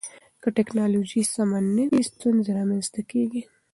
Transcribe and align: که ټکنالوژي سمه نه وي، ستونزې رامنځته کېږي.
که 0.41 0.49
ټکنالوژي 0.57 1.21
سمه 1.33 1.59
نه 1.75 1.85
وي، 1.89 2.01
ستونزې 2.11 2.51
رامنځته 2.59 3.01
کېږي. 3.11 3.41